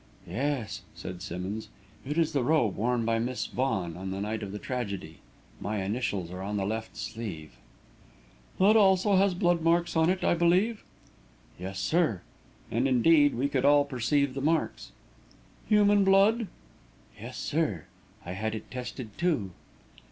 [0.27, 1.69] "Yes," said Simmonds.
[2.07, 5.19] "It is the robe worn by Miss Vaughan on the night of the tragedy.
[5.59, 7.51] My initials are on the left sleeve."
[8.57, 10.83] "That also has blood marks on it, I believe?"
[11.59, 12.23] "Yes, sir;"
[12.71, 14.91] and, indeed, we could all perceive the marks.
[15.69, 16.47] "Human blood?"
[17.21, 17.85] "Yes, sir.
[18.25, 19.51] I had it tested, too."